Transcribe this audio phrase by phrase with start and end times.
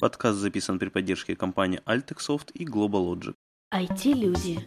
[0.00, 3.34] Подкаст записан при поддержке компании Altexoft и GlobalLogic.
[3.74, 4.60] IT-люди.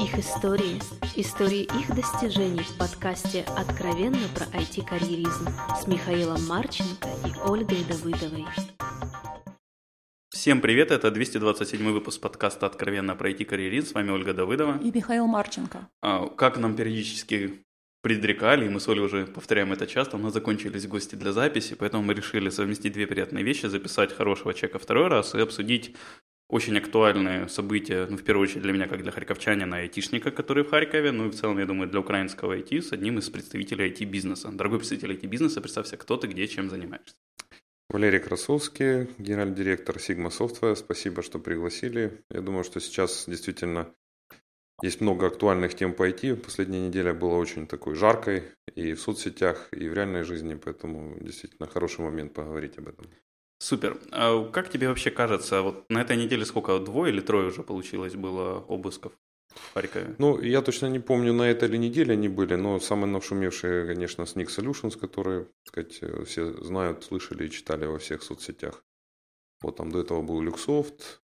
[0.00, 0.80] Их истории.
[1.14, 5.46] Истории их достижений в подкасте «Откровенно про IT-карьеризм»
[5.78, 8.46] с Михаилом Марченко и Ольгой Давыдовой.
[10.30, 13.88] Всем привет, это 227 выпуск подкаста «Откровенно про IT-карьеризм».
[13.88, 14.78] С вами Ольга Давыдова.
[14.78, 15.86] И Михаил Марченко.
[16.00, 17.62] А, как нам периодически
[18.02, 21.74] предрекали, и мы с Олей уже повторяем это часто, у нас закончились гости для записи,
[21.74, 25.94] поэтому мы решили совместить две приятные вещи, записать хорошего человека второй раз и обсудить
[26.48, 30.70] очень актуальные события, ну, в первую очередь для меня, как для харьковчанина, айтишника, который в
[30.70, 34.50] Харькове, ну и в целом, я думаю, для украинского IT с одним из представителей IT-бизнеса.
[34.50, 37.16] Дорогой представитель IT-бизнеса, представься, кто ты, где, чем занимаешься.
[37.90, 40.76] Валерий Красовский, генеральный директор Sigma Software.
[40.76, 42.22] Спасибо, что пригласили.
[42.30, 43.94] Я думаю, что сейчас действительно
[44.82, 46.36] есть много актуальных тем по IT.
[46.36, 51.68] Последняя неделя была очень такой жаркой и в соцсетях, и в реальной жизни, поэтому действительно
[51.68, 53.06] хороший момент поговорить об этом.
[53.60, 53.98] Супер.
[54.12, 58.14] А как тебе вообще кажется, вот на этой неделе сколько, двое или трое уже получилось
[58.14, 59.12] было обысков
[59.52, 60.14] в Харькове?
[60.18, 64.22] Ну, я точно не помню, на этой ли неделе они были, но самые нашумевшие, конечно,
[64.22, 68.84] Sneak Solutions, которые, так сказать, все знают, слышали и читали во всех соцсетях.
[69.60, 71.20] Вот там до этого был Люксофт,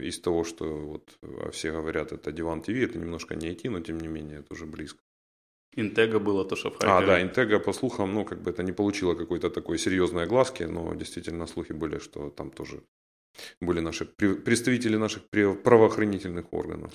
[0.00, 3.80] из того, что вот а все говорят, это Диван ТВ, это немножко не IT, но
[3.80, 5.00] тем не менее это уже близко.
[5.76, 7.04] Интега было то, что в Харькове.
[7.04, 10.64] А, да, Интега, по слухам, ну, как бы это не получило какой-то такой серьезной огласки,
[10.64, 12.82] но действительно слухи были, что там тоже
[13.60, 15.22] были наши представители наших
[15.62, 16.92] правоохранительных органов.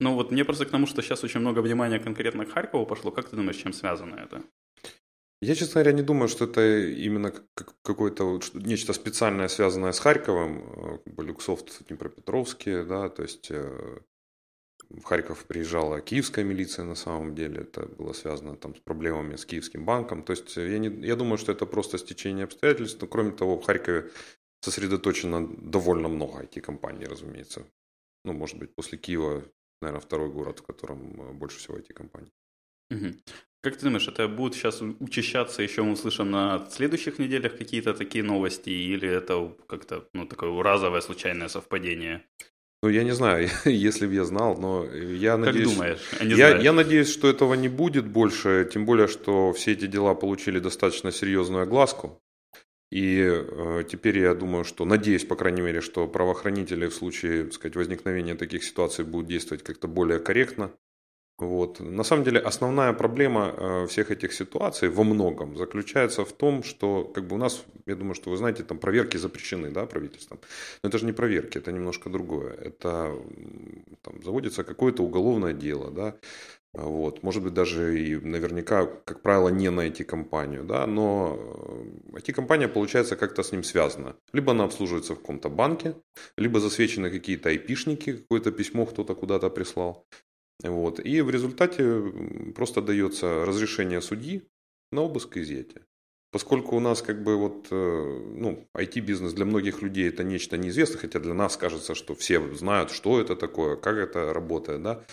[0.00, 3.10] Ну вот мне просто к тому, что сейчас очень много внимания конкретно к Харькову пошло.
[3.10, 4.42] Как ты думаешь, чем связано это?
[5.42, 7.32] Я, честно говоря, не думаю, что это именно
[7.82, 11.02] какое-то нечто специальное, связанное с Харьковом.
[11.04, 13.98] Э, Люксофт, Днепропетровский, да, то есть э,
[14.88, 19.44] в Харьков приезжала киевская милиция на самом деле, это было связано там с проблемами с
[19.44, 20.22] киевским банком.
[20.22, 23.64] То есть я, не, я думаю, что это просто стечение обстоятельств, но кроме того, в
[23.64, 24.10] Харькове
[24.60, 27.66] сосредоточено довольно много IT-компаний, разумеется.
[28.24, 29.42] Ну, может быть, после Киева,
[29.80, 32.30] наверное, второй город, в котором э, больше всего IT-компаний.
[33.62, 38.24] Как ты думаешь, это будет сейчас учащаться, еще мы услышим на следующих неделях какие-то такие
[38.24, 42.24] новости, или это как-то ну, такое разовое случайное совпадение?
[42.82, 45.68] Ну, я не знаю, если бы я знал, но я надеюсь...
[45.68, 46.00] Как думаешь?
[46.18, 50.14] А я, я надеюсь, что этого не будет больше, тем более, что все эти дела
[50.14, 52.20] получили достаточно серьезную огласку.
[52.90, 57.52] И э, теперь я думаю, что, надеюсь, по крайней мере, что правоохранители в случае, так
[57.54, 60.72] сказать, возникновения таких ситуаций будут действовать как-то более корректно,
[61.42, 61.80] вот.
[61.80, 67.04] На самом деле основная проблема э, всех этих ситуаций во многом заключается в том, что
[67.04, 70.38] как бы у нас, я думаю, что вы знаете, там проверки запрещены да, правительством.
[70.82, 72.52] Но это же не проверки, это немножко другое.
[72.52, 73.12] Это
[74.02, 76.14] там, заводится какое-то уголовное дело, да,
[76.74, 81.38] вот, может быть, даже и наверняка, как правило, не на IT-компанию, да, но
[82.12, 84.16] IT-компания, э, получается, как-то с ним связана.
[84.32, 85.94] Либо она обслуживается в каком-то банке,
[86.38, 90.06] либо засвечены какие-то IP-шники, какое-то письмо кто-то куда-то прислал,
[90.62, 91.00] вот.
[91.00, 94.42] И в результате просто дается разрешение судьи
[94.92, 95.84] на обыск и изъятие.
[96.32, 100.98] Поскольку у нас как бы вот, э, ну, IT-бизнес для многих людей это нечто неизвестное,
[100.98, 105.04] хотя для нас кажется, что все знают, что это такое, как это работает, да.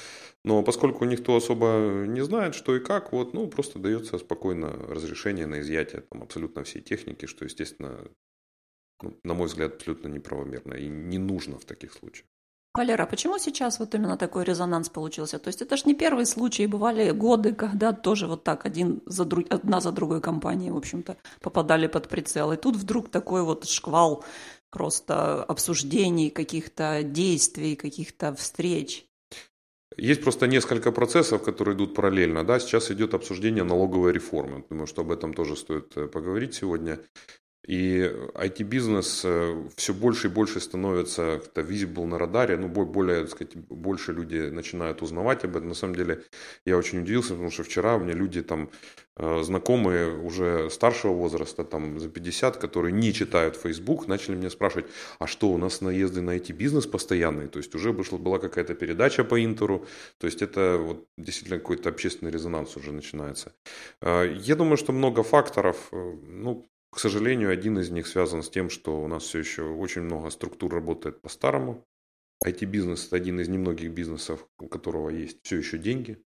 [0.45, 5.45] Но поскольку никто особо не знает, что и как, вот, ну, просто дается спокойно разрешение
[5.45, 8.09] на изъятие там абсолютно всей техники, что, естественно,
[9.01, 12.29] ну, на мой взгляд, абсолютно неправомерно и не нужно в таких случаях.
[12.75, 15.40] Валера, почему сейчас вот именно такой резонанс получился?
[15.40, 19.25] То есть это же не первый случай, бывали годы, когда тоже вот так один за
[19.25, 22.52] друг, одна за другой компанией, в общем-то, попадали под прицел.
[22.52, 24.24] И тут вдруг такой вот шквал
[24.69, 29.06] просто обсуждений, каких-то действий, каких-то встреч.
[29.97, 32.46] Есть просто несколько процессов, которые идут параллельно.
[32.46, 32.59] Да?
[32.59, 34.63] Сейчас идет обсуждение налоговой реформы.
[34.69, 37.00] Думаю, что об этом тоже стоит э, поговорить сегодня.
[37.69, 38.02] И
[38.34, 43.56] IT-бизнес э, все больше и больше становится как-то visible на радаре, ну, более, так сказать,
[43.57, 45.68] больше люди начинают узнавать об этом.
[45.68, 46.24] На самом деле,
[46.66, 48.72] я очень удивился, потому что вчера у меня люди там
[49.18, 54.88] э, знакомые уже старшего возраста, там за 50, которые не читают Facebook, начали меня спрашивать,
[55.19, 57.50] а что, у нас наезды на IT-бизнес постоянные?
[57.50, 59.86] То есть уже вышла, была какая-то передача по Интеру,
[60.18, 63.54] то есть это вот действительно какой-то общественный резонанс уже начинается.
[64.01, 68.69] Э, я думаю, что много факторов, ну, к сожалению, один из них связан с тем,
[68.69, 71.86] что у нас все еще очень много структур работает по-старому.
[72.45, 76.24] IT-бизнес– это один из немногих бизнесов, у которого есть все еще деньги.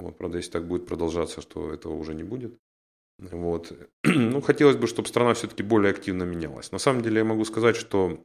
[0.00, 2.58] Вот, правда, если так будет продолжаться, что этого уже не будет.
[3.18, 3.72] Вот.
[4.04, 6.72] Ну, хотелось бы, чтобы страна все-таки более активно менялась.
[6.72, 8.24] На самом деле я могу сказать, что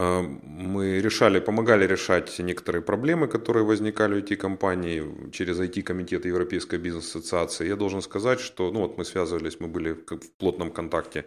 [0.00, 7.68] мы решали, помогали решать некоторые проблемы, которые возникали у IT-компаний через IT-комитет Европейской бизнес-ассоциации.
[7.68, 11.26] Я должен сказать, что ну вот мы связывались, мы были в плотном контакте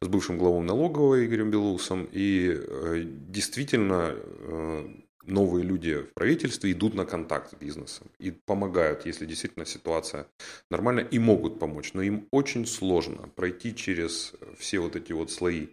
[0.00, 4.88] с бывшим главой налоговой Игорем Белоусом, и э, действительно э,
[5.28, 10.26] новые люди в правительстве идут на контакт с бизнесом и помогают, если действительно ситуация
[10.70, 11.92] нормальная, и могут помочь.
[11.94, 15.68] Но им очень сложно пройти через все вот эти вот слои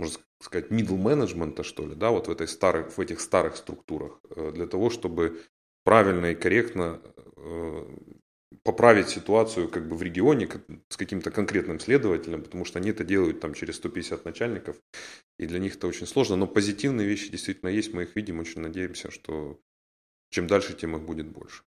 [0.00, 4.20] можно сказать, middle менеджмента, что ли, да, вот в, этой старой, в этих старых структурах,
[4.30, 5.40] э, для того, чтобы
[5.84, 7.00] правильно и корректно
[7.36, 7.96] э,
[8.62, 10.48] поправить ситуацию как бы в регионе
[10.88, 14.76] с каким-то конкретным следователем, потому что они это делают там через 150 начальников,
[15.38, 16.36] и для них это очень сложно.
[16.36, 19.60] Но позитивные вещи действительно есть, мы их видим, очень надеемся, что
[20.30, 21.62] чем дальше, тем их будет больше.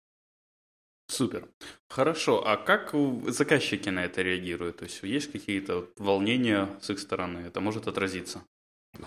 [1.09, 1.50] Супер.
[1.89, 2.45] Хорошо.
[2.45, 2.94] А как
[3.27, 4.77] заказчики на это реагируют?
[4.77, 7.39] То есть есть какие-то волнения с их стороны?
[7.39, 8.44] Это может отразиться?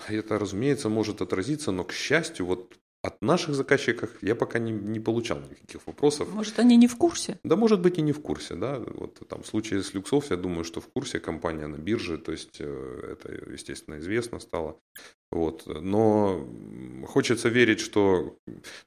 [0.08, 5.00] Это, разумеется, может отразиться, но, к счастью, вот от наших заказчиков я пока не, не
[5.00, 6.32] получал никаких вопросов.
[6.32, 7.38] Может, они не в курсе?
[7.44, 8.78] Да, может быть, и не в курсе, да.
[8.78, 12.32] Вот там в случае с Люксов, я думаю, что в курсе компания на бирже, то
[12.32, 14.78] есть э, это, естественно, известно стало.
[15.32, 15.66] Вот.
[15.66, 16.46] Но
[17.08, 18.37] хочется верить, что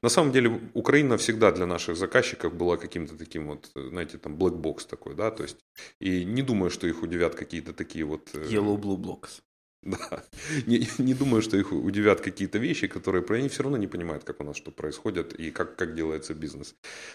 [0.02, 4.60] на самом деле Украина всегда для наших заказчиков была каким-то таким вот, знаете, там, black
[4.60, 5.58] box такой, да, то есть,
[6.00, 8.30] и не думаю, что их удивят какие-то такие вот...
[8.34, 9.42] Э, Yellow Blue Blocks.
[9.86, 10.24] Да.
[10.66, 14.24] Не, не думаю, что их удивят какие-то вещи, которые про они все равно не понимают,
[14.24, 16.74] как у нас что происходит и как, как делается бизнес.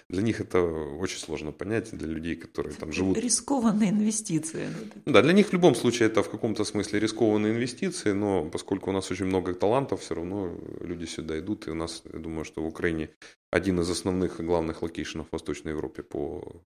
[0.10, 3.18] Для них это очень сложно понять, для людей, которые там живут.
[3.18, 4.70] Рискованные инвестиции.
[5.06, 8.94] Да, для них в любом случае это в каком-то смысле рискованные инвестиции, но поскольку у
[8.94, 12.64] нас очень много талантов, все равно люди сюда идут, и у нас, я думаю, что
[12.64, 13.10] в Украине
[13.52, 16.64] один из основных и главных location ов в Восточной Европе по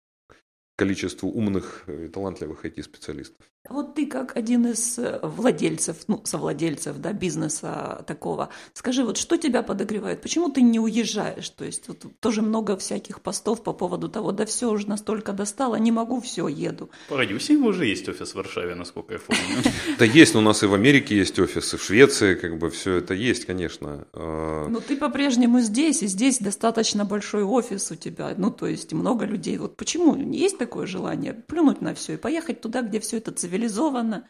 [0.76, 3.53] количеству умных и талантливых IT-специалистов.
[3.70, 9.38] Вот ты как один из э, владельцев, ну, совладельцев, да, бизнеса такого, скажи, вот что
[9.38, 10.22] тебя подогревает?
[10.22, 11.48] Почему ты не уезжаешь?
[11.48, 15.78] То есть вот тоже много всяких постов по поводу того, да все уже настолько достало,
[15.78, 16.90] не могу, все, еду.
[17.08, 19.64] По радиусе уже есть офис в Варшаве, насколько я помню.
[19.98, 23.14] Да есть, у нас и в Америке есть офисы, в Швеции, как бы все это
[23.14, 24.08] есть, конечно.
[24.12, 28.92] А, Но ты по-прежнему здесь, и здесь достаточно большой офис у тебя, ну, то есть
[28.92, 29.58] много людей.
[29.58, 33.53] Вот почему есть такое желание плюнуть на все и поехать туда, где все это цивилизованно?
[33.54, 34.28] Цивилизованно,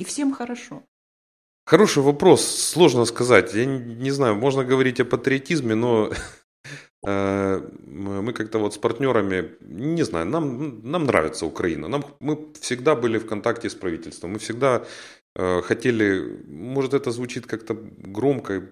[0.00, 0.82] и всем хорошо?
[1.66, 3.54] Хороший вопрос, сложно сказать.
[3.54, 6.10] Я не знаю, можно говорить о патриотизме, но
[7.06, 11.88] э, мы как-то вот с партнерами, не знаю, нам, нам нравится Украина.
[11.88, 14.32] Нам, мы всегда были в контакте с правительством.
[14.32, 14.84] Мы всегда
[15.36, 18.62] э, хотели, может это звучит как-то громко,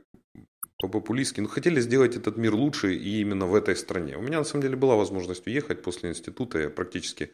[0.81, 4.17] по-популистски, но хотели сделать этот мир лучше и именно в этой стране.
[4.17, 7.33] У меня на самом деле была возможность уехать после института, я практически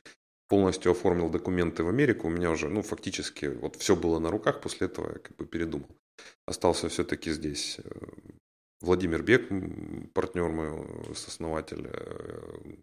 [0.55, 4.61] полностью оформил документы в Америку, у меня уже, ну, фактически, вот все было на руках,
[4.61, 5.89] после этого я как бы передумал.
[6.47, 7.81] Остался все-таки здесь.
[7.85, 7.91] Э,
[8.81, 9.49] Владимир Бек,
[10.13, 10.69] партнер мой,
[11.11, 12.77] основатель э,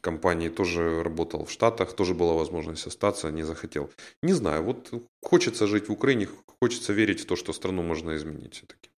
[0.00, 3.90] компании, тоже работал в Штатах, тоже была возможность остаться, не захотел.
[4.22, 6.28] Не знаю, вот хочется жить в Украине,
[6.60, 8.90] хочется верить в то, что страну можно изменить все-таки.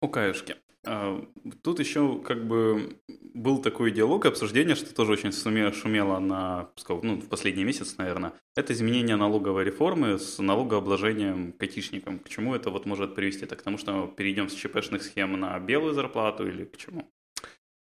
[0.00, 0.56] У Каюшки.
[0.86, 1.22] А,
[1.62, 3.00] тут еще как бы
[3.34, 8.32] был такой диалог, обсуждение, что тоже очень шумело на, ну, в последний месяц, наверное.
[8.56, 12.18] Это изменение налоговой реформы с налогообложением катишником.
[12.18, 13.46] К чему это вот может привести?
[13.46, 17.12] Так к тому, что перейдем с ЧПшных схем на белую зарплату или к чему?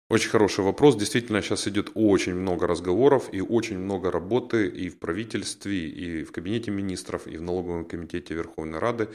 [0.09, 0.95] Очень хороший вопрос.
[0.95, 6.31] Действительно, сейчас идет очень много разговоров и очень много работы и в правительстве, и в
[6.31, 9.09] кабинете министров, и в налоговом комитете Верховной Рады.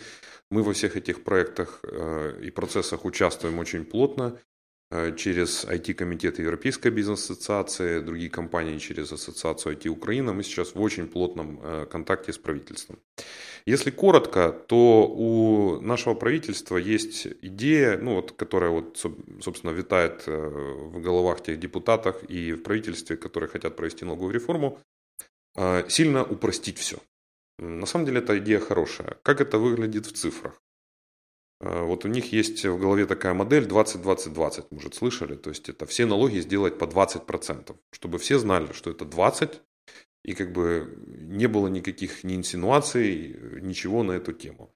[0.49, 4.37] Мы во всех этих проектах э, и процессах участвуем очень плотно
[5.15, 10.33] через IT-комитет Европейской бизнес-ассоциации, другие компании через Ассоциацию IT Украина.
[10.33, 12.99] Мы сейчас в очень плотном э, контакте с правительством.
[13.65, 18.97] Если коротко, то у нашего правительства есть идея, ну, вот, которая, вот,
[19.41, 24.79] собственно, витает э, в головах тех депутатов и в правительстве, которые хотят провести налоговую реформу,
[25.55, 26.97] э, сильно упростить все.
[27.59, 29.17] На самом деле эта идея хорошая.
[29.23, 30.60] Как это выглядит в цифрах?
[31.61, 35.35] Э, вот у них есть в голове такая модель 20-20-20, может, слышали?
[35.35, 39.61] То есть это все налоги сделать по 20%, чтобы все знали, что это 20,
[40.23, 44.73] и как бы не было никаких ни инсинуаций, ничего на эту тему.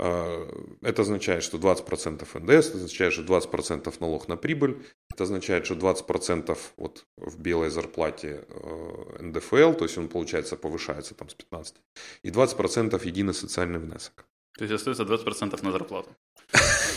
[0.00, 5.66] А, это означает, что 20% НДС, это означает, что 20% налог на прибыль, это означает,
[5.66, 11.34] что 20% вот в белой зарплате э, НДФЛ, то есть он, получается, повышается там с
[11.34, 11.76] 15,
[12.22, 14.27] и 20% единый социальный внесок.
[14.58, 16.10] То есть остается 20% на зарплату?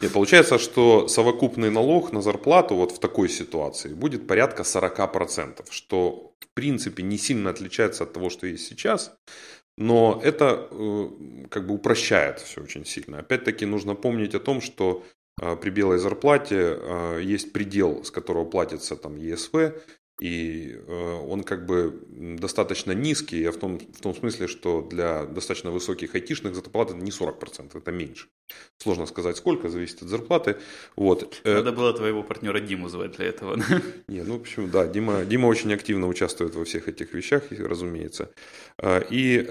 [0.00, 6.32] Нет, получается, что совокупный налог на зарплату вот в такой ситуации будет порядка 40%, что
[6.38, 9.12] в принципе не сильно отличается от того, что есть сейчас.
[9.76, 11.08] Но это э,
[11.50, 13.18] как бы упрощает все очень сильно.
[13.18, 15.02] Опять-таки нужно помнить о том, что
[15.42, 19.54] э, при белой зарплате э, есть предел, с которого платится там ЕСВ,
[20.20, 21.98] и он как бы
[22.38, 27.10] достаточно низкий, в том, в том смысле, что для достаточно высоких айтишных зарплат это не
[27.10, 28.28] 40%, это меньше.
[28.78, 30.56] Сложно сказать сколько, зависит от зарплаты.
[30.96, 31.40] Вот.
[31.44, 33.58] Надо было твоего партнера Диму звать для этого.
[34.08, 38.30] Не, ну почему, да, Дима, Дима очень активно участвует во всех этих вещах, разумеется.
[39.10, 39.48] И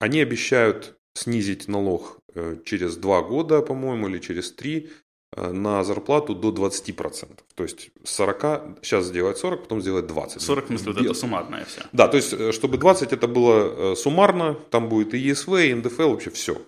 [0.00, 5.09] они обещают снизить налог э, через два года, по-моему, или через три э,
[5.48, 7.38] на зарплату до 20%.
[7.54, 10.42] То есть 40, сейчас сделать 40, потом сделать 20.
[10.42, 11.82] 40, в смысле, вот это суммарное все.
[11.92, 16.10] Да, то есть, э, чтобы 20 это было суммарно, там будет и ЕСВ, и НДФЛ,
[16.10, 16.60] вообще все.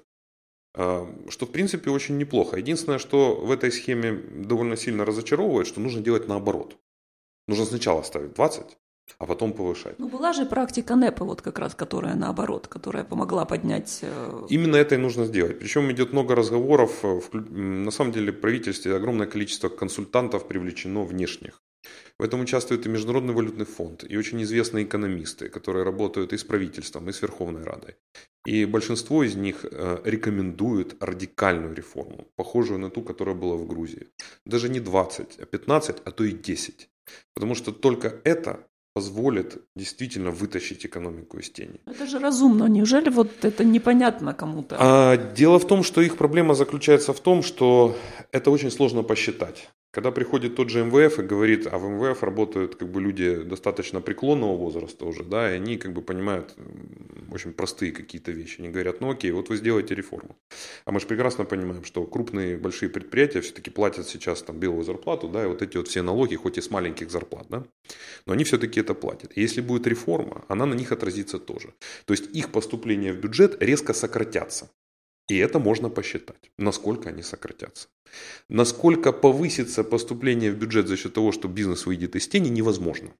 [0.74, 2.56] Что, в принципе, очень неплохо.
[2.56, 6.78] Единственное, что в этой схеме довольно сильно разочаровывает, что нужно делать наоборот.
[7.46, 8.78] Нужно сначала ставить 20,
[9.18, 9.98] а потом повышать.
[9.98, 14.00] Ну, была же практика НЭПа, вот как раз, которая наоборот, которая помогла поднять...
[14.02, 15.58] Э, Именно это и нужно сделать.
[15.58, 17.04] Причем идет много разговоров.
[17.04, 21.62] Э, на самом деле в правительстве огромное количество консультантов привлечено внешних.
[22.18, 26.44] В этом участвует и Международный валютный фонд, и очень известные экономисты, которые работают и с
[26.44, 27.96] правительством, и с Верховной Радой.
[28.46, 34.08] И большинство из них э, рекомендуют радикальную реформу, похожую на ту, которая была в Грузии.
[34.46, 36.88] Даже не 20, а 15, а то и 10.
[37.34, 41.80] Потому что только это позволит действительно вытащить экономику из тени.
[41.86, 42.66] Это же разумно.
[42.66, 44.76] Неужели вот это непонятно кому-то?
[44.78, 47.96] А, дело в том, что их проблема заключается в том, что
[48.32, 49.70] это очень сложно посчитать.
[49.92, 54.00] Когда приходит тот же МВФ и говорит, а в МВФ работают как бы люди достаточно
[54.00, 56.54] преклонного возраста уже, да, и они как бы понимают
[57.30, 58.60] очень простые какие-то вещи.
[58.60, 60.34] Они говорят, ну окей, вот вы сделаете реформу.
[60.86, 65.28] А мы же прекрасно понимаем, что крупные большие предприятия все-таки платят сейчас там белую зарплату,
[65.28, 67.66] да, и вот эти вот все налоги, хоть и с маленьких зарплат, да,
[68.24, 69.32] но они все-таки это платят.
[69.36, 71.74] И если будет реформа, она на них отразится тоже.
[72.06, 74.70] То есть их поступления в бюджет резко сократятся.
[75.28, 77.88] И это можно посчитать, насколько они сократятся.
[78.48, 83.12] Насколько повысится поступление в бюджет за счет того, что бизнес выйдет из тени, невозможно.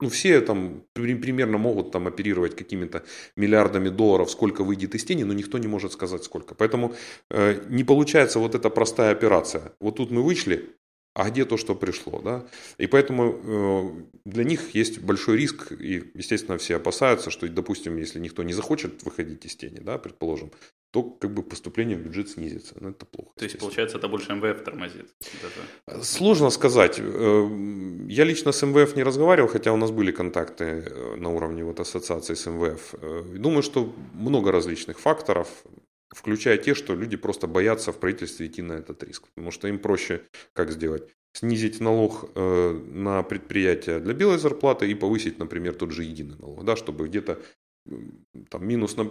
[0.00, 3.04] Ну, все там примерно могут там оперировать какими-то
[3.36, 6.54] миллиардами долларов, сколько выйдет из тени, но никто не может сказать сколько.
[6.54, 6.94] Поэтому
[7.30, 9.72] э, не получается вот эта простая операция.
[9.80, 10.76] Вот тут мы вышли,
[11.14, 12.44] а где то, что пришло, да?
[12.76, 18.18] И поэтому э, для них есть большой риск, и, естественно, все опасаются, что, допустим, если
[18.18, 20.50] никто не захочет выходить из тени, да, предположим,
[20.94, 22.76] то как бы поступление в бюджет снизится.
[22.80, 23.32] Но это плохо.
[23.36, 25.12] То есть, получается, это больше МВФ тормозит?
[25.42, 26.04] Даже.
[26.04, 27.00] Сложно сказать.
[27.00, 27.48] Э,
[28.08, 31.80] я лично с МВФ не разговаривал, хотя у нас были контакты э, на уровне вот
[31.80, 32.94] ассоциации с МВФ.
[33.02, 35.48] Э, думаю, что много различных факторов,
[36.10, 39.24] включая те, что люди просто боятся в правительстве идти на этот риск.
[39.34, 40.20] Потому что им проще
[40.52, 41.02] как сделать?
[41.36, 46.76] снизить налог на предприятия для белой зарплаты и повысить, например, тот же единый налог, да,
[46.76, 47.40] чтобы где-то
[48.48, 49.04] там минус на,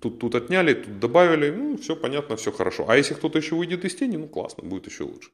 [0.00, 2.86] тут, тут отняли, тут добавили, ну, все понятно, все хорошо.
[2.88, 5.30] А если кто-то еще выйдет из тени, ну, классно, будет еще лучше.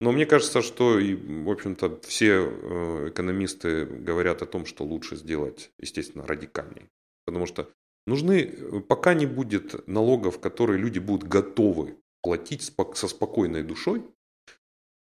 [0.00, 5.16] Но мне кажется, что, и, в общем-то, все э, экономисты говорят о том, что лучше
[5.16, 6.90] сделать, естественно, радикальнее.
[7.24, 7.70] Потому что
[8.06, 12.62] нужны, пока не будет налогов, которые люди будут готовы платить
[12.94, 14.02] со спокойной душой,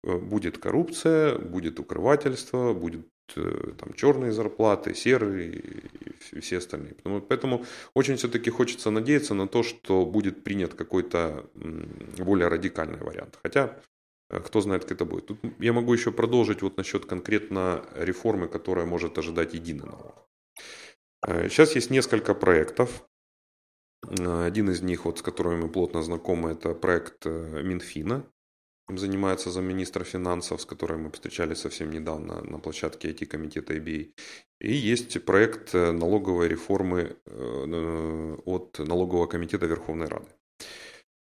[0.03, 5.63] э, будет коррупция, будет укрывательство, будет Э, там, черные зарплаты, серые
[6.31, 6.95] и все остальные.
[7.27, 11.49] Поэтому, очень все-таки хочется надеяться на то, что будет принят какой-то
[12.17, 13.39] более радикальный вариант.
[13.43, 13.79] Хотя,
[14.29, 15.27] э, кто знает, как это будет.
[15.27, 20.27] Тут я могу еще продолжить вот насчет конкретно реформы, которая может ожидать единый налог.
[21.27, 23.07] Э, сейчас есть несколько проектов.
[24.19, 28.25] Один из них, вот, с которыми мы плотно знакомы, это проект Минфина,
[28.97, 34.13] занимается замминистра финансов, с которой мы встречались совсем недавно на площадке IT-комитета IBA.
[34.59, 40.27] И есть проект э, налоговой реформы э, от налогового комитета Верховной Рады.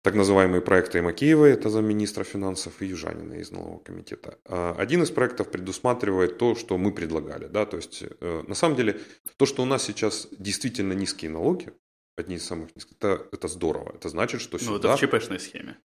[0.04, 4.38] Так называемые проекты Макеева, это замминистра финансов, и Южанина из налогового комитета.
[4.46, 7.48] А один из проектов предусматривает то, что мы предлагали.
[7.48, 7.66] Да?
[7.66, 9.00] То есть, э, на самом деле,
[9.38, 11.72] то, что у нас сейчас действительно низкие налоги,
[12.18, 13.94] одни из самых низких, это, это здорово.
[13.96, 14.72] Это значит, что сюда...
[14.72, 15.78] Ну, это в ЧПшной схеме.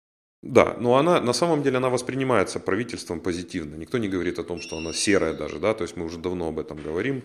[0.49, 3.75] Да, но она на самом деле она воспринимается правительством позитивно.
[3.75, 6.49] Никто не говорит о том, что она серая даже, да, то есть мы уже давно
[6.49, 7.25] об этом говорим,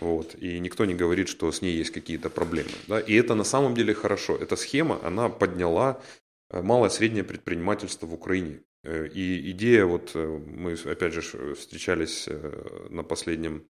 [0.00, 3.44] вот, и никто не говорит, что с ней есть какие-то проблемы, да, и это на
[3.44, 4.36] самом деле хорошо.
[4.36, 6.00] Эта схема, она подняла
[6.50, 8.60] э, малое среднее предпринимательство в Украине.
[8.82, 11.20] Э, и идея, вот э, мы опять же
[11.54, 12.28] встречались
[12.88, 13.66] на последнем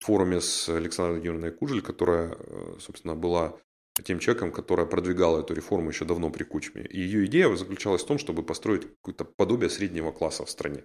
[0.00, 2.36] форуме с Александрой Юрьевной Кужель, которая,
[2.78, 3.56] собственно, была
[4.02, 6.82] тем человеком, которая продвигала эту реформу еще давно при Кучме.
[6.82, 10.84] И ее идея заключалась в том, чтобы построить какое-то подобие среднего класса в стране.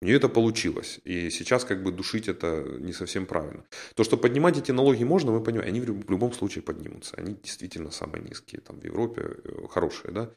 [0.00, 1.00] У нее это получилось.
[1.04, 3.64] И сейчас как бы душить это не совсем правильно.
[3.96, 7.16] То, что поднимать эти налоги можно, мы понимаем, они в любом случае поднимутся.
[7.16, 10.30] Они действительно самые низкие там в Европе, э, хорошие, да.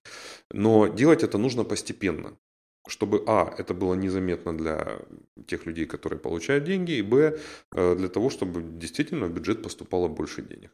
[0.51, 2.38] Но делать это нужно постепенно.
[2.88, 5.00] Чтобы, а, это было незаметно для
[5.45, 7.38] тех людей, которые получают деньги, и, б,
[7.75, 10.71] э, для того, чтобы действительно в бюджет поступало больше денег.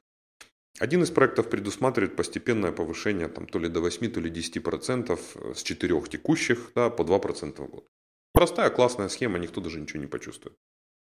[0.79, 5.63] Один из проектов предусматривает постепенное повышение там, то ли до 8, то ли 10% с
[5.63, 7.87] 4 текущих да, по 2% в год.
[8.33, 10.55] Простая, классная схема, никто даже ничего не почувствует.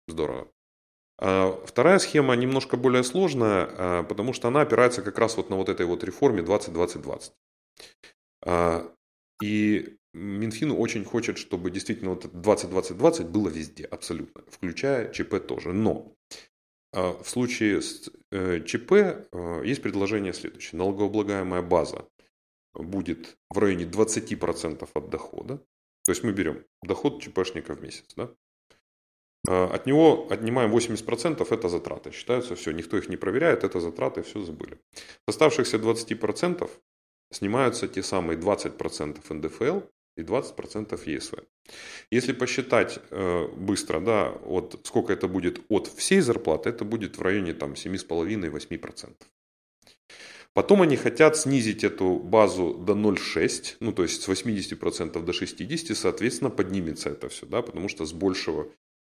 [0.08, 0.51] Здорово.
[1.20, 5.56] А вторая схема немножко более сложная, а, потому что она опирается как раз вот на
[5.56, 7.32] вот этой вот реформе 20-20-20.
[8.44, 8.91] А,
[9.44, 15.74] и Минфин очень хочет, чтобы действительно вот 20-20-20 было везде, абсолютно, включая ЧП тоже.
[15.74, 16.15] Но
[16.93, 20.77] в случае с э, ЧП э, есть предложение следующее.
[20.77, 22.05] Налогооблагаемая база
[22.74, 25.57] будет в районе 20% от дохода.
[26.03, 28.13] То есть мы берем доход ЧПшника в месяц.
[28.15, 28.31] Да?
[29.48, 32.12] А, от него отнимаем 80%, это затраты.
[32.12, 34.79] Считаются все, никто их не проверяет, это затраты, все забыли.
[34.93, 36.69] С оставшихся 20%
[37.31, 39.81] снимаются те самые 20% НДФЛ
[40.18, 41.36] и 20% ЕСВ.
[42.12, 47.22] Если посчитать э, быстро, да, вот сколько это будет от всей зарплаты, это будет в
[47.22, 49.13] районе там 7,5-8%.
[50.53, 55.96] Потом они хотят снизить эту базу до 0,6, ну то есть с 80% до 60%,
[55.96, 58.68] соответственно поднимется это все, да, потому что с большего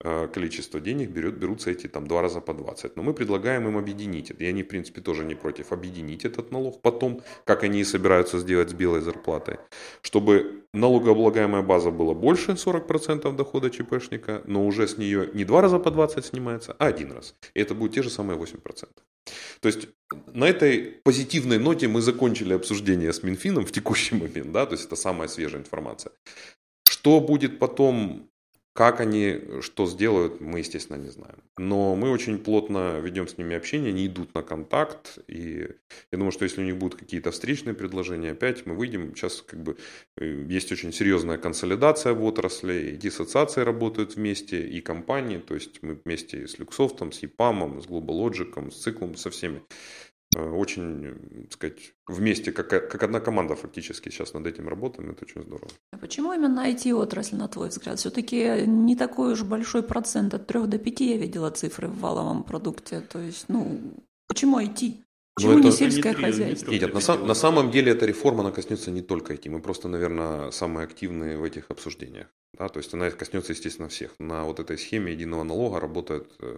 [0.05, 2.97] э, количества денег берет, берутся эти там два раза по 20.
[2.97, 4.45] Но мы предлагаем им объединить это.
[4.45, 8.39] И они, в принципе, тоже не против объединить этот налог потом, как они и собираются
[8.39, 9.59] сделать с белой зарплатой,
[10.03, 15.79] чтобы налогооблагаемая база была больше 40% дохода ЧПшника, но уже с нее не два раза
[15.79, 17.35] по 20 снимается, а один раз.
[17.55, 18.89] И это будет те же самые 8%.
[19.61, 19.89] То есть
[20.27, 24.87] на этой позитивной ноте мы закончили обсуждение с Минфином в текущий момент, да, то есть
[24.87, 26.13] это самая свежая информация.
[26.89, 28.31] Что будет потом
[28.77, 31.43] как они что сделают, мы, естественно, не знаем.
[31.57, 35.19] Но мы очень плотно ведем с ними общение, они идут на контакт.
[35.27, 35.69] И
[36.13, 39.17] я думаю, что если у них будут какие-то встречные предложения, опять мы выйдем.
[39.17, 39.79] Сейчас как бы
[40.19, 42.75] э, есть очень серьезная консолидация в отрасли.
[42.75, 45.39] Эти ассоциации работают вместе, и компании.
[45.39, 49.63] То есть мы вместе с Люксофтом, с EPAM, с GlobalLogic, с Циклом, со всеми
[50.37, 55.43] очень, так сказать, вместе, как, как одна команда фактически сейчас над этим работаем, это очень
[55.43, 55.71] здорово.
[55.93, 57.99] А почему именно IT-отрасль, на твой взгляд?
[57.99, 62.43] Все-таки не такой уж большой процент, от 3 до 5 я видела цифры в валовом
[62.43, 63.01] продукте.
[63.01, 63.81] То есть, ну,
[64.29, 64.95] почему IT?
[65.37, 65.77] Почему Но не это...
[65.77, 66.71] сельское не хозяйство?
[66.71, 69.51] Нет, на, на самом деле эта реформа, она коснется не только IT.
[69.51, 72.29] Мы просто, наверное, самые активные в этих обсуждениях.
[72.59, 72.69] Да?
[72.69, 74.19] То есть она коснется, естественно, всех.
[74.19, 76.57] На вот этой схеме единого налога работают э,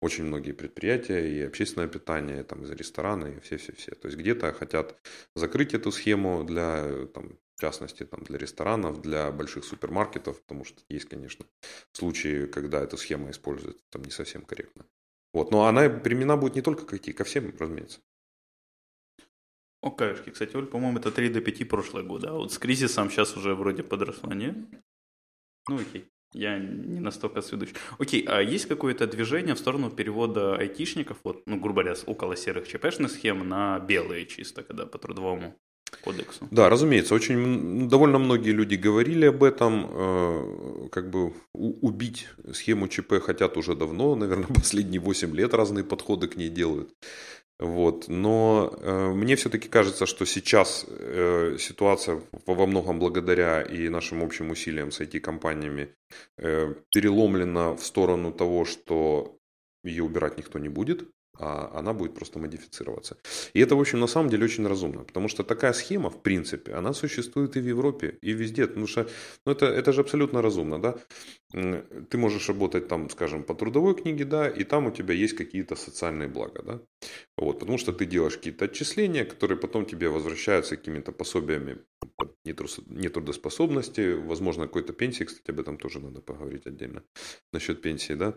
[0.00, 3.94] очень многие предприятия, и общественное питание, там, из рестораны, и все-все-все.
[3.94, 4.96] То есть где-то хотят
[5.34, 10.82] закрыть эту схему для, там, в частности, там, для ресторанов, для больших супермаркетов, потому что
[10.88, 11.46] есть, конечно,
[11.92, 14.86] случаи, когда эта схема используется там не совсем корректно.
[15.32, 15.50] Вот.
[15.50, 18.00] Но она применена будет не только к IT, ко всем, разумеется.
[19.80, 23.10] О, каюшки, кстати, Оль, по-моему, это 3 до 5 прошлого года, а вот с кризисом
[23.10, 24.68] сейчас уже вроде подросло, не?
[25.68, 26.10] Ну окей.
[26.32, 27.70] Я не настолько сведущ.
[27.98, 32.68] Окей, а есть какое-то движение в сторону перевода айтишников, вот, ну, грубо говоря, около серых
[32.68, 35.54] ЧПшных схем на белые чисто, когда по трудовому
[36.02, 36.46] кодексу?
[36.50, 43.14] Да, разумеется, очень довольно многие люди говорили об этом, э, как бы убить схему ЧП
[43.22, 46.92] хотят уже давно, наверное, последние 8 лет разные подходы к ней делают.
[47.58, 48.08] Вот.
[48.08, 54.50] Но э, мне все-таки кажется, что сейчас э, ситуация во многом благодаря и нашим общим
[54.50, 55.88] усилиям с IT-компаниями
[56.36, 59.36] э, переломлена в сторону того, что
[59.82, 63.16] ее убирать никто не будет а она будет просто модифицироваться.
[63.54, 66.72] И это, в общем, на самом деле очень разумно, потому что такая схема, в принципе,
[66.72, 69.08] она существует и в Европе, и везде, потому что
[69.46, 70.94] ну, это, это же абсолютно разумно, да.
[72.10, 75.76] Ты можешь работать там, скажем, по трудовой книге, да, и там у тебя есть какие-то
[75.76, 76.80] социальные блага, да.
[77.36, 81.78] Вот, потому что ты делаешь какие-то отчисления, которые потом тебе возвращаются какими-то пособиями
[82.44, 87.02] нетрудоспособности, возможно, какой-то пенсии, кстати, об этом тоже надо поговорить отдельно,
[87.52, 88.34] насчет пенсии, да.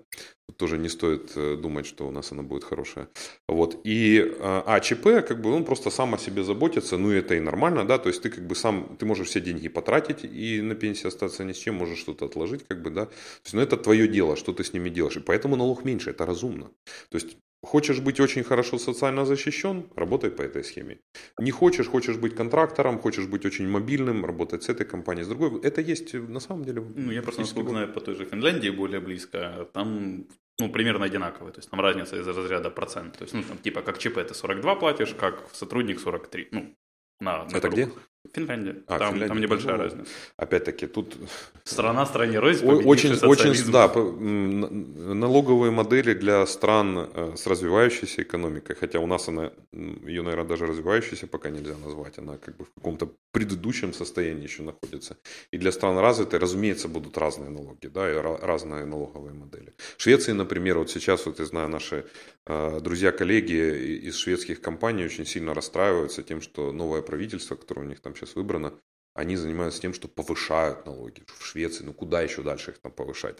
[0.47, 3.09] Тут тоже не стоит э, думать, что у нас она будет хорошая.
[3.47, 3.79] Вот.
[3.83, 7.85] И а, а как бы он просто сам о себе заботится, ну это и нормально,
[7.85, 11.07] да, то есть ты как бы сам, ты можешь все деньги потратить и на пенсии
[11.07, 13.05] остаться ни с чем, можешь что-то отложить, как бы, да.
[13.05, 15.17] То есть, ну это твое дело, что ты с ними делаешь.
[15.17, 16.71] И поэтому налог меньше, это разумно.
[17.09, 20.97] То есть Хочешь быть очень хорошо социально защищен, работай по этой схеме.
[21.39, 25.61] Не хочешь, хочешь быть контрактором, хочешь быть очень мобильным, работать с этой компанией, с другой.
[25.61, 26.81] Это есть на самом деле.
[26.81, 29.69] Ну, я просто насколько знаю по той же Финляндии более близко.
[29.73, 30.25] Там
[30.59, 31.53] ну, примерно одинаковые.
[31.53, 33.17] То есть там разница из разряда процент.
[33.17, 36.47] То есть, ну, там, типа, как ЧП ты 42 платишь, как сотрудник 43.
[36.51, 36.75] Ну,
[37.19, 37.89] на, на Это где?
[38.33, 38.75] Финляндия.
[38.87, 40.11] А, там, Финляндия, там небольшая ну, разница.
[40.37, 41.17] Опять-таки, тут
[41.63, 48.99] Страна стране рознь, Очень, очень, да, налоговые модели для стран э, с развивающейся экономикой, хотя
[48.99, 53.11] у нас она, ее, наверное, даже развивающейся пока нельзя назвать, она как бы в каком-то
[53.31, 55.17] предыдущем состоянии еще находится.
[55.51, 59.73] И для стран развитой, разумеется, будут разные налоги, да, и ра- разные налоговые модели.
[59.97, 62.05] В Швеции, например, вот сейчас, вот я знаю, наши
[62.45, 67.99] э, друзья-коллеги из шведских компаний очень сильно расстраиваются тем, что новое правительство, которое у них
[67.99, 68.73] там сейчас выбрано,
[69.13, 71.83] они занимаются тем, что повышают налоги в Швеции.
[71.83, 73.37] Ну, куда еще дальше их там повышать?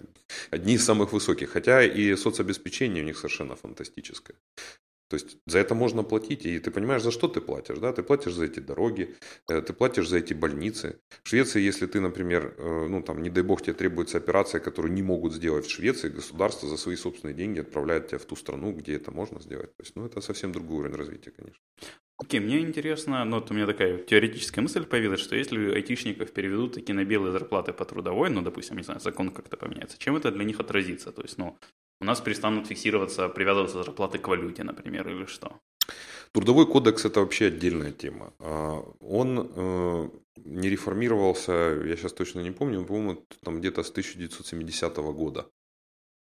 [0.49, 1.51] Одни из самых высоких.
[1.51, 4.35] Хотя и соцобеспечение у них совершенно фантастическое.
[5.11, 6.45] То есть за это можно платить.
[6.45, 7.79] И ты понимаешь, за что ты платишь.
[7.79, 7.91] Да?
[7.91, 9.15] Ты платишь за эти дороги,
[9.49, 10.99] э, ты платишь за эти больницы.
[11.23, 14.93] В Швеции, если ты, например, э, ну там, не дай бог, тебе требуется операция, которую
[14.93, 18.71] не могут сделать в Швеции, государство за свои собственные деньги отправляет тебя в ту страну,
[18.71, 19.75] где это можно сделать.
[19.75, 21.61] То есть, ну, это совсем другой уровень развития, конечно.
[22.21, 26.73] Окей, мне интересно, ну вот у меня такая теоретическая мысль появилась, что если айтишников переведут
[26.73, 30.31] таки на белые зарплаты по трудовой, ну, допустим, не знаю, закон как-то поменяется, чем это
[30.31, 31.11] для них отразится?
[31.11, 31.57] То есть, ну,
[31.99, 35.59] у нас перестанут фиксироваться, привязываться зарплаты к валюте, например, или что?
[36.31, 38.33] Трудовой кодекс это вообще отдельная тема.
[38.39, 40.09] А, Он э,
[40.45, 41.51] не реформировался,
[41.83, 45.47] я сейчас точно не помню, по-моему, там где-то с 1970 года.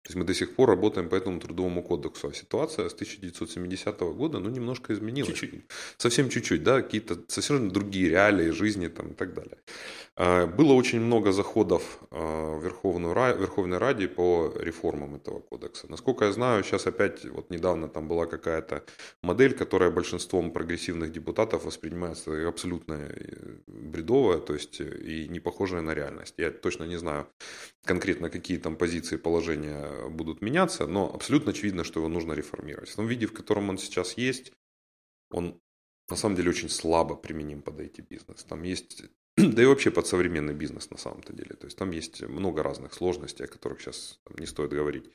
[0.03, 2.29] То есть мы до сих пор работаем по этому трудовому кодексу.
[2.29, 5.37] А ситуация с 1970 года, ну, немножко изменилась.
[5.37, 5.65] Чуть-чуть.
[5.97, 9.57] Совсем чуть-чуть, да, какие-то совсем другие реалии жизни там и так далее.
[10.15, 15.87] А, Было очень много заходов а, в Верховную, Верховной Раде по реформам этого кодекса.
[15.89, 18.83] Насколько я знаю, сейчас опять, вот недавно там была какая-то
[19.21, 25.81] модель, которая большинством прогрессивных депутатов воспринимается абсолютно э, бредовая, то есть э, и не похожая
[25.81, 26.35] на реальность.
[26.37, 27.27] Я точно не знаю
[27.87, 32.89] конкретно, какие там позиции, положения будут меняться, но абсолютно очевидно, что его нужно реформировать.
[32.89, 34.53] В том виде, в котором он сейчас есть,
[35.31, 35.59] он
[36.09, 38.43] на самом деле очень слабо применим под IT-бизнес.
[38.43, 39.03] Там есть,
[39.37, 41.55] да и вообще под современный бизнес на самом-то деле.
[41.55, 45.11] То есть там есть много разных сложностей, о которых сейчас не стоит говорить.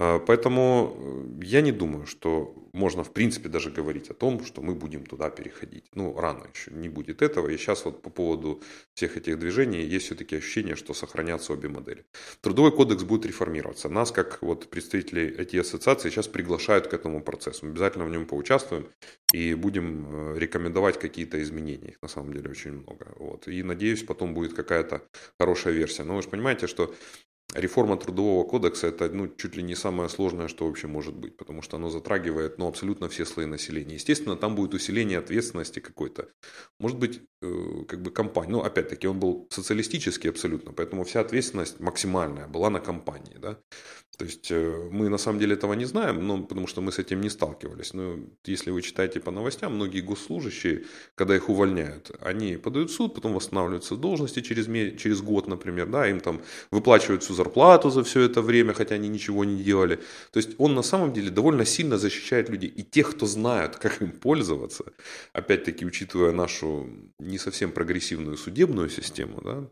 [0.00, 0.94] А, Поэтому
[1.40, 5.04] э, я не думаю, что можно в принципе даже говорить о том, что мы будем
[5.04, 5.86] туда переходить.
[5.94, 7.48] Ну, рано еще не будет этого.
[7.48, 8.62] И сейчас вот по поводу
[8.94, 12.04] всех этих движений есть все-таки ощущение, что сохранятся обе модели.
[12.40, 13.88] Трудовой кодекс будет реформироваться.
[13.88, 17.66] Нас, как вот представителей IT-ассоциации, сейчас приглашают к этому процессу.
[17.66, 18.86] Мы обязательно в нем поучаствуем
[19.34, 21.88] и будем э, рекомендовать какие-то изменения.
[21.88, 23.14] Их на самом деле очень много.
[23.16, 23.48] Вот.
[23.48, 25.02] И надеюсь, потом будет какая-то
[25.40, 26.04] хорошая версия.
[26.04, 26.94] Но вы же понимаете, что
[27.54, 31.62] Реформа трудового кодекса это ну, чуть ли не самое сложное, что вообще может быть, потому
[31.62, 33.94] что оно затрагивает ну, абсолютно все слои населения.
[33.94, 36.28] Естественно, там будет усиление ответственности какой-то.
[36.78, 41.80] Может быть, э, как бы компания, ну, опять-таки, он был социалистический абсолютно, поэтому вся ответственность
[41.80, 43.58] максимальная была на компании, да.
[44.18, 46.98] То есть э, мы на самом деле этого не знаем, но, потому что мы с
[46.98, 47.94] этим не сталкивались.
[47.94, 50.84] Но если вы читаете по новостям, многие госслужащие,
[51.14, 54.66] когда их увольняют, они подают в суд, потом восстанавливаются в должности через,
[55.00, 59.08] через год, например, да, им там выплачивают всю зарплату за все это время, хотя они
[59.08, 59.96] ничего не делали.
[60.32, 62.70] То есть он на самом деле довольно сильно защищает людей.
[62.78, 64.84] И тех, кто знают, как им пользоваться,
[65.32, 66.86] опять-таки, учитывая нашу
[67.20, 69.64] не совсем прогрессивную судебную систему, да,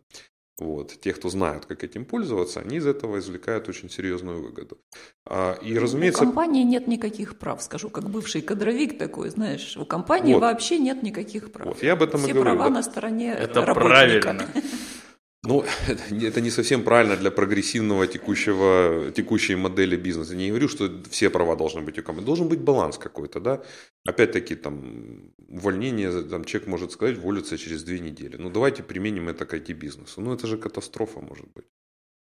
[0.59, 4.79] вот, те, кто знают, как этим пользоваться, они из этого извлекают очень серьезную выгоду.
[5.27, 9.85] А, и, У разумеется, компании нет никаких прав, скажу, как бывший кадровик такой, знаешь, у
[9.85, 10.41] компании Вот.
[10.41, 11.67] вообще нет никаких прав.
[11.67, 12.51] вот, я об этом Все и говорю.
[12.57, 12.75] права да.
[12.77, 13.89] на стороне Это работника.
[13.89, 14.47] правильно.
[15.47, 20.35] Ну, это не- совсем правильно для прогрессивного текущего, текущей модели бизнеса.
[20.37, 22.27] Не говорю, что все права должны быть у компании.
[22.27, 23.63] Должен быть баланс какой-то, да.
[24.05, 28.37] Опять-таки, там, увольнение, там, человек может сказать, уволиться через две недели.
[28.37, 30.21] Ну, давайте применим это к IT-бизнесу.
[30.21, 31.67] Ну, это же катастрофа может быть.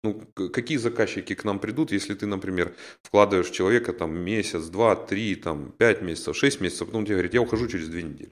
[0.03, 0.21] Ну,
[0.53, 5.71] какие заказчики к нам придут, если ты, например, вкладываешь человека там месяц, два, три, там,
[5.77, 8.31] пять месяцев, шесть месяцев, потом тебе говорят, я ухожу через две недели.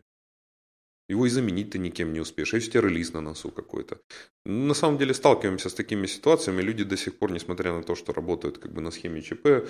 [1.09, 2.53] Его и заменить ты никем не успеешь.
[2.53, 3.97] Если у тебя релиз на носу какой-то.
[4.45, 6.61] На самом деле сталкиваемся с такими ситуациями.
[6.61, 9.67] Люди до сих пор, несмотря на то, что работают как бы на схеме ЧП, э,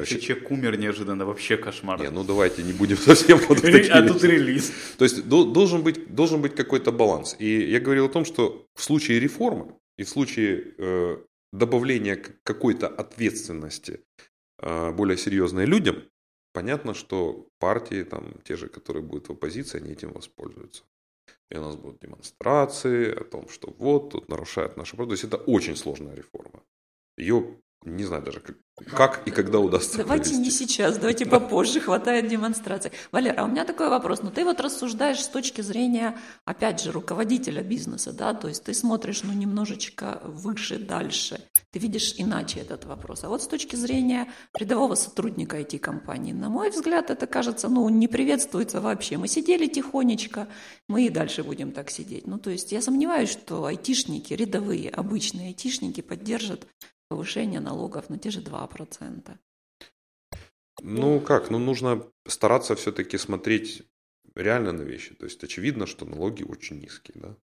[0.00, 2.00] Если щ- человек умер неожиданно, вообще кошмар.
[2.00, 4.72] не, ну давайте не будем совсем в а тут релиз.
[4.98, 7.36] то есть до- должен быть, должен быть какой-то баланс.
[7.38, 11.18] И я говорил о том, что в случае реформы и в случае э,
[11.52, 14.00] добавления какой-то ответственности
[14.62, 16.02] э, более серьезной людям,
[16.52, 20.84] понятно, что партии, там, те же, которые будут в оппозиции, они этим воспользуются.
[21.50, 25.10] И у нас будут демонстрации о том, что вот, тут нарушают наши права.
[25.10, 26.62] То есть это очень сложная реформа.
[27.16, 28.56] Ее не знаю даже, как,
[28.94, 30.44] как и когда удастся Давайте провести.
[30.44, 32.92] не сейчас, давайте попозже, хватает демонстраций.
[33.10, 34.22] Валера, а у меня такой вопрос.
[34.22, 38.74] Ну, ты вот рассуждаешь с точки зрения, опять же, руководителя бизнеса, да, то есть ты
[38.74, 41.40] смотришь, ну, немножечко выше, дальше.
[41.70, 43.24] Ты видишь иначе этот вопрос.
[43.24, 48.08] А вот с точки зрения рядового сотрудника IT-компании, на мой взгляд, это кажется, ну, не
[48.08, 49.16] приветствуется вообще.
[49.16, 50.48] Мы сидели тихонечко,
[50.86, 52.26] мы и дальше будем так сидеть.
[52.26, 56.66] Ну, то есть я сомневаюсь, что айтишники, рядовые, обычные айтишники поддержат
[57.10, 59.36] повышение налогов на те же 2%.
[60.82, 63.82] Ну как, ну нужно стараться все-таки смотреть
[64.36, 65.14] реально на вещи.
[65.14, 67.36] То есть очевидно, что налоги очень низкие, да.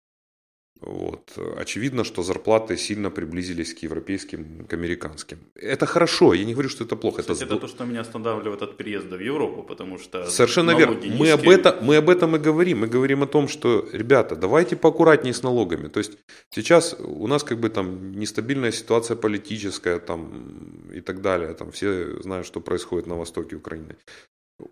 [0.81, 1.39] Вот.
[1.57, 5.37] Очевидно, что зарплаты сильно приблизились к европейским, к американским.
[5.55, 7.21] Это хорошо, я не говорю, что это плохо.
[7.21, 10.99] Кстати, это, это то, что меня останавливает от переезда в Европу, потому что Совершенно верно.
[11.17, 12.79] Мы об, это, мы об этом и говорим.
[12.79, 15.87] Мы говорим о том, что, ребята, давайте поаккуратнее с налогами.
[15.87, 16.17] То есть
[16.49, 21.53] сейчас у нас как бы там нестабильная ситуация политическая там, и так далее.
[21.53, 23.95] Там все знают, что происходит на востоке Украины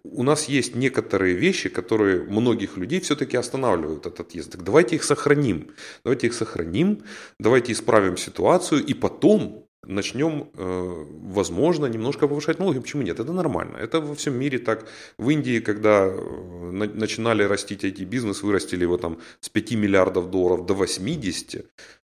[0.04, 4.52] у нас есть некоторые вещи, которые многих людей все-таки останавливают этот отъезд.
[4.52, 5.72] Так давайте их сохраним.
[6.04, 7.04] Давайте их сохраним,
[7.40, 12.80] давайте исправим ситуацию, и потом начнем, э, возможно, немножко повышать налоги.
[12.80, 13.20] Почему нет?
[13.20, 13.78] Это нормально.
[13.78, 14.88] Это во всем мире так.
[15.18, 20.74] В Индии, когда э, начинали растить IT-бизнес, вырастили его там с 5 миллиардов долларов до
[20.74, 21.66] 80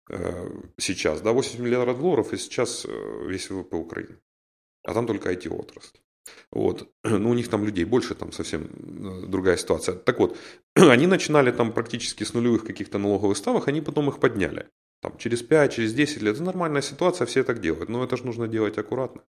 [0.09, 2.87] э, сейчас, да, 80 миллиардов долларов, и сейчас
[3.27, 4.17] весь ВВП Украины.
[4.85, 5.99] А там только IT-отрасль.
[6.53, 6.89] Вот.
[7.05, 9.95] Ну, у них там людей больше, там совсем э, другая ситуация.
[9.95, 10.37] Так вот,
[10.75, 14.67] они начинали там практически с нулевых каких-то налоговых ставок, они потом их подняли.
[15.03, 16.35] Там, через 5, через 10 лет.
[16.35, 17.89] Это нормальная ситуация, все так делают.
[17.89, 19.23] Но это же нужно делать аккуратно.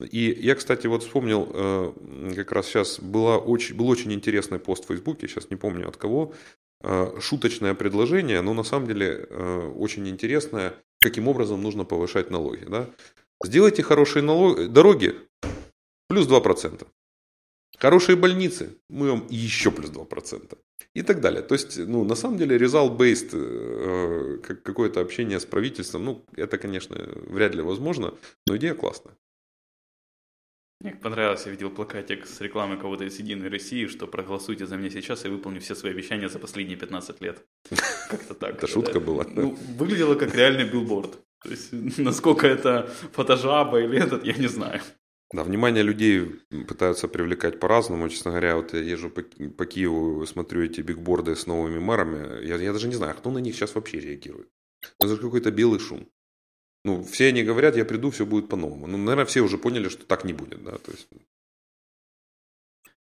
[0.00, 4.84] И я, кстати, вот вспомнил, э, как раз сейчас была очень, был очень интересный пост
[4.84, 6.34] в Фейсбуке, сейчас не помню от кого,
[6.82, 9.26] э, шуточное предложение, но на самом деле
[9.76, 12.64] очень интересное, каким образом нужно повышать налоги.
[12.64, 12.86] Да?
[13.44, 15.14] Сделайте хорошие налоги, дороги,
[16.12, 16.86] плюс 2%.
[17.78, 20.58] Хорошие больницы, мы вам еще плюс 2%.
[20.96, 21.42] И так далее.
[21.42, 26.96] То есть, ну, на самом деле, result-based э, какое-то общение с правительством, ну, это, конечно,
[27.30, 28.12] вряд ли возможно,
[28.46, 29.14] но идея классная.
[30.80, 34.90] Мне понравилось, я видел плакатик с рекламой кого-то из Единой России, что проголосуйте за меня
[34.90, 37.46] сейчас и выполню все свои обещания за последние 15 лет.
[38.10, 38.56] Как-то так.
[38.56, 39.24] Это шутка была.
[39.34, 41.18] Ну, выглядело как реальный билборд.
[41.42, 44.80] То есть, насколько это фотожаба или этот, я не знаю.
[45.32, 48.08] Да, внимание людей пытаются привлекать по-разному.
[48.08, 52.44] Честно говоря, вот я езжу по, по Киеву, смотрю эти бигборды с новыми мэрами.
[52.46, 54.48] Я, я даже не знаю, кто на них сейчас вообще реагирует.
[54.98, 56.08] Это же какой-то белый шум.
[56.84, 58.86] Ну, все они говорят, я приду, все будет по-новому.
[58.86, 61.08] Ну, наверное, все уже поняли, что так не будет, да, то есть...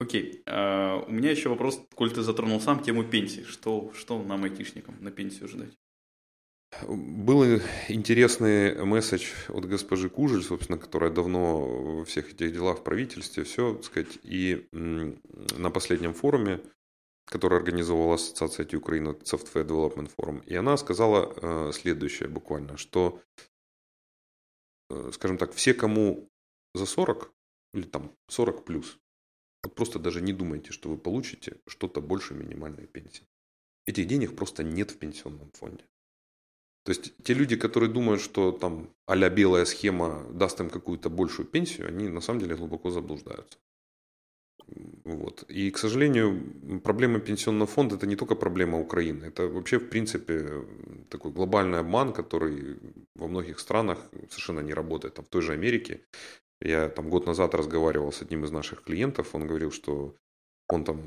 [0.01, 0.42] Окей.
[0.46, 3.44] Uh, у меня еще вопрос, коль ты затронул сам тему пенсии.
[3.44, 5.79] Что, что нам, айтишникам, на пенсию ждать?
[6.80, 13.44] Был интересный месседж от госпожи Кужель, собственно, которая давно во всех этих делах в правительстве,
[13.44, 16.61] все, так сказать, и на последнем форуме,
[17.26, 23.20] который организовала Ассоциация IT Украина Software Development Forum, и она сказала э, следующее буквально, что,
[24.90, 26.30] э, скажем так, все, кому
[26.74, 27.32] за 40
[27.74, 28.98] или там 40 плюс,
[29.62, 33.26] вот просто даже не думайте, что вы получите что-то больше минимальной пенсии.
[33.87, 35.85] Этих денег просто нет в пенсионном фонде.
[36.85, 41.47] То есть те люди, которые думают, что там а белая схема даст им какую-то большую
[41.47, 43.59] пенсию, они на самом деле глубоко заблуждаются.
[45.05, 45.45] Вот.
[45.49, 49.25] И, к сожалению, проблема пенсионного фонда– это не только проблема Украины.
[49.25, 50.64] Это вообще, в принципе,
[51.09, 52.79] такой глобальный обман, который
[53.14, 53.99] во многих странах
[54.31, 55.14] совершенно не работает.
[55.14, 56.01] Там, в той же Америке
[56.61, 60.14] я там год назад разговаривал с одним из наших клиентов, он говорил, что
[60.72, 61.00] он там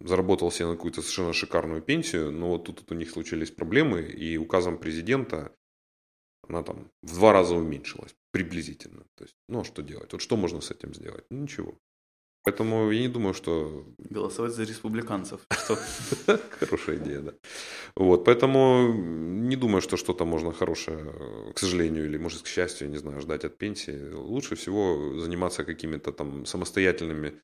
[0.00, 4.02] заработал себе на какую-то совершенно шикарную пенсию, но вот тут, тут у них случились проблемы,
[4.02, 5.52] и указом президента
[6.48, 9.04] она там в два раза уменьшилась, приблизительно.
[9.16, 10.12] То есть, ну, а что делать?
[10.12, 11.24] Вот что можно с этим сделать?
[11.30, 11.74] Ну, ничего.
[12.44, 13.84] Поэтому я не думаю, что...
[13.98, 15.40] Голосовать за республиканцев.
[16.60, 17.32] Хорошая идея, да.
[17.94, 22.96] Вот, поэтому не думаю, что что-то можно хорошее, к сожалению, или, может, к счастью, не
[22.96, 24.12] знаю, ждать от пенсии.
[24.12, 27.34] Лучше всего заниматься какими-то там самостоятельными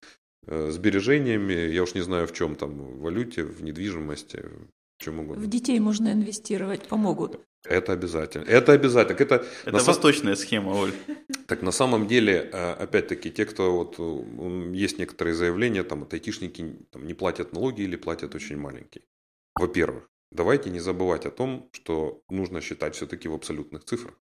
[0.47, 4.45] сбережениями, я уж не знаю в чем там, в валюте, в недвижимости,
[4.99, 5.43] в чем угодно.
[5.43, 7.41] В детей можно инвестировать, помогут.
[7.65, 8.45] Это обязательно.
[8.45, 9.17] Это обязательно.
[9.17, 10.47] Это, это на восточная сам...
[10.47, 10.93] схема, Оль.
[11.47, 13.99] Так на самом деле, э, опять-таки, те, кто вот
[14.75, 19.05] есть некоторые заявления, там, вот айтишники там, не платят налоги или платят очень маленькие.
[19.59, 24.15] Во-первых, давайте не забывать о том, что нужно считать все-таки в абсолютных цифрах.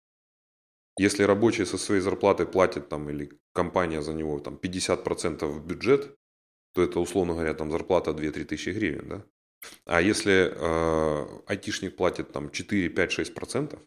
[0.98, 6.14] Если рабочий со своей зарплаты платит там, или компания за него там, 50% в бюджет,
[6.74, 9.08] то это, условно говоря, там зарплата 2-3 тысячи гривен.
[9.08, 9.24] Да?
[9.86, 13.78] А если э, айтишник платит там 4, 5, 6%,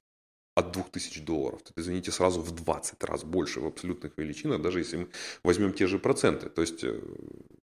[0.56, 1.62] от 2000 долларов.
[1.62, 5.08] Это, извините, сразу в 20 раз больше в абсолютных величинах, даже если мы
[5.44, 6.50] возьмем те же проценты.
[6.50, 7.02] То есть э,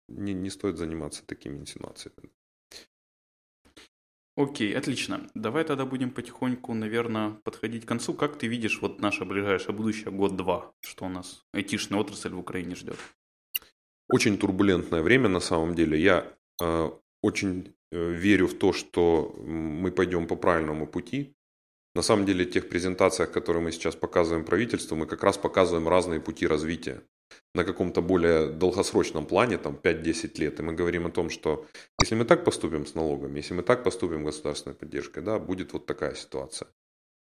[0.08, 2.30] не, не стоит заниматься такими инсинуациями.
[4.36, 5.30] Окей, отлично.
[5.34, 8.12] Давай тогда будем потихоньку, наверное, подходить к концу.
[8.12, 12.74] Как ты видишь вот наше ближайшее будущее, год-два, что у нас айтишная отрасль в Украине
[12.74, 12.98] ждет?
[14.08, 15.98] Очень турбулентное время на самом деле.
[15.98, 16.90] Я э,
[17.22, 21.34] очень э, верю в то, что мы пойдем по правильному пути.
[21.94, 25.88] На самом деле, в тех презентациях, которые мы сейчас показываем правительству, мы как раз показываем
[25.88, 27.02] разные пути развития
[27.54, 31.66] на каком-то более долгосрочном плане, там 5-10 лет, и мы говорим о том, что
[32.00, 35.86] если мы так поступим с налогами, если мы так поступим государственной поддержкой, да, будет вот
[35.86, 36.68] такая ситуация.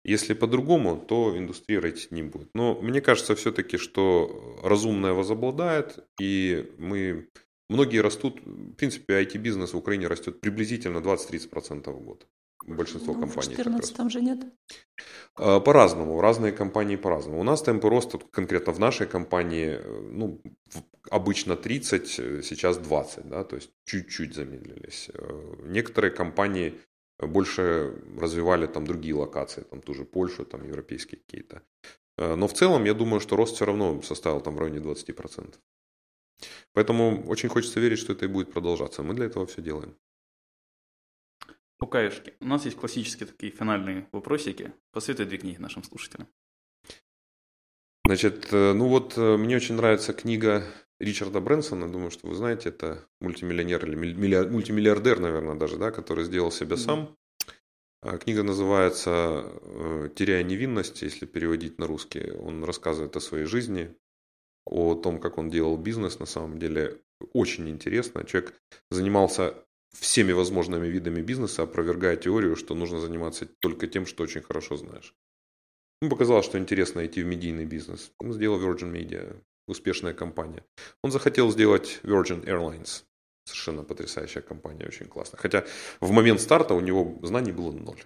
[0.06, 2.50] Если по-другому, то индустрия расти не будет.
[2.54, 7.28] Но мне кажется все-таки, что разумное возобладает, и мы...
[7.70, 12.28] Многие растут, в принципе, IT-бизнес в Украине растет приблизительно 20-30% в год
[12.76, 13.54] большинство ну, компаний.
[13.54, 14.40] В 14 там же нет?
[15.36, 17.40] А, по-разному, разные компании по-разному.
[17.40, 19.80] У нас темпы роста, конкретно в нашей компании,
[20.12, 20.42] ну,
[21.10, 22.08] обычно 30,
[22.44, 25.10] сейчас 20, да, то есть чуть-чуть замедлились.
[25.14, 26.74] Э, некоторые компании
[27.20, 31.62] больше развивали там другие локации, там ту же Польшу, там европейские какие-то.
[32.18, 35.56] Э, но в целом, я думаю, что рост все равно составил там в районе 20%.
[36.74, 39.04] Поэтому очень хочется верить, что это и будет продолжаться.
[39.04, 39.96] Мы для этого все делаем.
[41.80, 42.34] Букаюшки.
[42.42, 44.74] У нас есть классические такие финальные вопросики.
[44.92, 46.28] Посоветуй две книги нашим слушателям.
[48.06, 50.66] Значит, э, ну вот э, мне очень нравится книга
[51.00, 53.96] Ричарда Брэнсона, думаю, что вы знаете, это мультимиллионер или
[54.50, 57.16] мультимиллиардер, наверное, даже, да, который сделал себя сам.
[58.02, 62.32] А книга называется э, «Теряя невинность», если переводить на русский.
[62.32, 63.96] Он рассказывает о своей жизни,
[64.66, 66.20] о том, как он делал бизнес.
[66.20, 67.02] На самом деле
[67.34, 68.24] очень интересно.
[68.24, 68.54] Человек
[68.90, 74.78] занимался всеми возможными видами бизнеса, опровергая теорию, что нужно заниматься только тем, что очень хорошо
[74.78, 75.16] знаешь.
[76.02, 78.12] Ему показалось, что интересно идти в медийный бизнес.
[78.20, 80.64] Он сделал Virgin Media, успешная компания.
[81.04, 83.04] Он захотел сделать Virgin Airlines.
[83.46, 85.38] Совершенно потрясающая компания, очень классно.
[85.38, 85.66] Хотя
[86.00, 88.02] в момент старта у него знаний было ноль.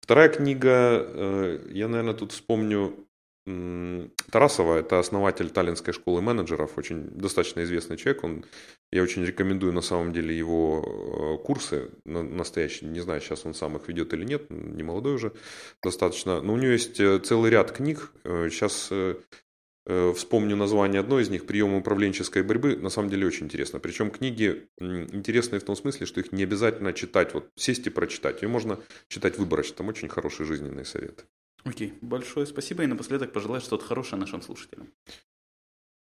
[0.00, 3.06] Вторая книга, э, я, наверное, тут вспомню
[3.46, 8.22] Тарасова, это основатель Таллинской школы менеджеров, очень достаточно известный человек.
[8.22, 8.44] Он,
[8.92, 12.90] я очень рекомендую на самом деле его э, курсы настоящие.
[12.90, 15.32] Не знаю, сейчас он сам их ведет или нет, не молодой уже
[15.82, 16.42] достаточно.
[16.42, 18.12] Но у него есть э, целый ряд книг.
[18.24, 19.14] Сейчас э,
[20.14, 22.76] вспомню название одной из них «Приемы управленческой борьбы».
[22.76, 23.80] На самом деле очень интересно.
[23.80, 28.42] Причем книги интересные в том смысле, что их не обязательно читать, вот сесть и прочитать.
[28.42, 29.76] Ее можно читать выборочно.
[29.76, 31.24] Там очень хорошие жизненные советы.
[31.64, 32.82] Окей, большое спасибо.
[32.82, 34.92] И напоследок пожелать что-то хорошее нашим слушателям.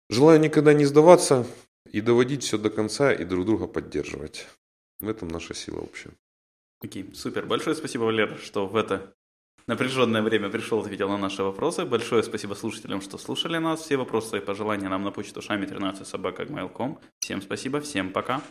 [0.08, 1.46] Желаю никогда не сдаваться
[1.90, 4.48] и доводить все до конца и друг друга поддерживать.
[4.98, 6.10] В этом наша сила общая.
[6.82, 7.46] Окей, супер.
[7.46, 9.14] Большое спасибо, Валер, что в это
[9.66, 11.84] напряженное время пришел, ответил на наши вопросы.
[11.84, 13.80] Большое спасибо слушателям, что слушали нас.
[13.80, 16.46] Все вопросы и пожелания нам на почту шами 13 собака
[17.20, 18.42] Всем спасибо, всем пока.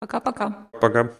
[0.00, 0.68] Пока-пока.
[0.72, 1.16] Пока.